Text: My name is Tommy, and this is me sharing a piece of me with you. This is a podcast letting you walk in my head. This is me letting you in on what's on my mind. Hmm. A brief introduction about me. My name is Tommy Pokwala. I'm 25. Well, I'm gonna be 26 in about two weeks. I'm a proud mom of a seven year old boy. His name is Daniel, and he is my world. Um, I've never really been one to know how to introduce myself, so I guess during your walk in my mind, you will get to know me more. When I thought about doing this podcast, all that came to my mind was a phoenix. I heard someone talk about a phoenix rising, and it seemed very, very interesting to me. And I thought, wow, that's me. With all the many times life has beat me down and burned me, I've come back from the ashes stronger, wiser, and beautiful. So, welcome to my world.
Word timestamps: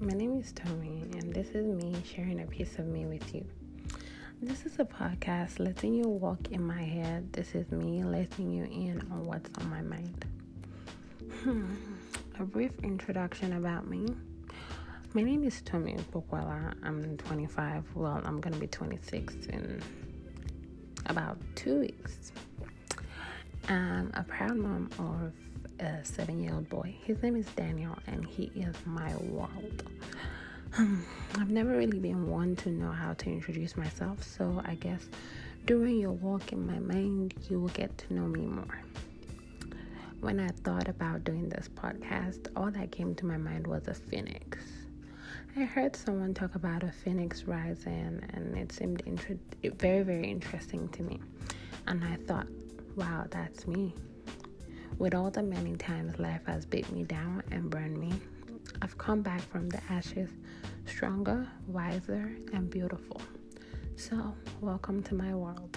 My 0.00 0.12
name 0.12 0.38
is 0.38 0.52
Tommy, 0.52 1.02
and 1.18 1.34
this 1.34 1.48
is 1.48 1.66
me 1.66 1.94
sharing 2.04 2.40
a 2.40 2.46
piece 2.46 2.78
of 2.78 2.86
me 2.86 3.06
with 3.06 3.34
you. 3.34 3.44
This 4.40 4.64
is 4.64 4.78
a 4.78 4.84
podcast 4.84 5.58
letting 5.58 5.94
you 5.94 6.08
walk 6.08 6.50
in 6.50 6.62
my 6.62 6.82
head. 6.82 7.32
This 7.32 7.54
is 7.54 7.70
me 7.70 8.02
letting 8.04 8.50
you 8.50 8.64
in 8.64 9.06
on 9.10 9.26
what's 9.26 9.50
on 9.58 9.68
my 9.68 9.82
mind. 9.82 10.24
Hmm. 11.42 11.74
A 12.38 12.44
brief 12.44 12.72
introduction 12.82 13.54
about 13.54 13.86
me. 13.86 14.06
My 15.14 15.22
name 15.22 15.44
is 15.44 15.60
Tommy 15.62 15.96
Pokwala. 16.12 16.74
I'm 16.82 17.16
25. 17.16 17.84
Well, 17.94 18.20
I'm 18.24 18.40
gonna 18.40 18.56
be 18.56 18.66
26 18.66 19.46
in 19.46 19.82
about 21.06 21.38
two 21.54 21.80
weeks. 21.80 22.32
I'm 23.68 24.10
a 24.14 24.22
proud 24.22 24.56
mom 24.56 24.90
of 24.98 25.32
a 25.80 26.04
seven 26.04 26.40
year 26.42 26.54
old 26.54 26.68
boy. 26.68 26.94
His 27.04 27.22
name 27.22 27.36
is 27.36 27.46
Daniel, 27.56 27.96
and 28.06 28.24
he 28.24 28.50
is 28.54 28.74
my 28.84 29.14
world. 29.16 29.82
Um, 30.78 31.04
I've 31.38 31.50
never 31.50 31.76
really 31.76 31.98
been 31.98 32.28
one 32.28 32.56
to 32.56 32.70
know 32.70 32.90
how 32.90 33.14
to 33.14 33.26
introduce 33.30 33.76
myself, 33.76 34.22
so 34.22 34.62
I 34.64 34.74
guess 34.74 35.08
during 35.64 35.98
your 35.98 36.12
walk 36.12 36.52
in 36.52 36.66
my 36.66 36.78
mind, 36.78 37.34
you 37.48 37.60
will 37.60 37.68
get 37.68 37.96
to 37.98 38.14
know 38.14 38.26
me 38.26 38.40
more. 38.40 38.80
When 40.20 40.40
I 40.40 40.48
thought 40.48 40.88
about 40.88 41.24
doing 41.24 41.48
this 41.48 41.68
podcast, 41.74 42.48
all 42.56 42.70
that 42.70 42.90
came 42.90 43.14
to 43.16 43.26
my 43.26 43.36
mind 43.36 43.66
was 43.66 43.88
a 43.88 43.94
phoenix. 43.94 44.58
I 45.56 45.64
heard 45.64 45.96
someone 45.96 46.34
talk 46.34 46.54
about 46.54 46.82
a 46.82 46.92
phoenix 46.92 47.44
rising, 47.44 48.22
and 48.34 48.56
it 48.56 48.72
seemed 48.72 49.02
very, 49.62 50.02
very 50.02 50.30
interesting 50.30 50.88
to 50.90 51.02
me. 51.02 51.20
And 51.86 52.04
I 52.04 52.16
thought, 52.16 52.46
wow, 52.96 53.26
that's 53.30 53.66
me. 53.66 53.94
With 54.98 55.14
all 55.14 55.30
the 55.30 55.42
many 55.42 55.76
times 55.76 56.18
life 56.18 56.46
has 56.46 56.64
beat 56.64 56.90
me 56.90 57.04
down 57.04 57.42
and 57.50 57.68
burned 57.68 57.98
me, 57.98 58.14
I've 58.80 58.96
come 58.96 59.20
back 59.20 59.42
from 59.42 59.68
the 59.68 59.78
ashes 59.90 60.30
stronger, 60.86 61.46
wiser, 61.66 62.34
and 62.54 62.70
beautiful. 62.70 63.20
So, 63.96 64.34
welcome 64.62 65.02
to 65.02 65.14
my 65.14 65.34
world. 65.34 65.76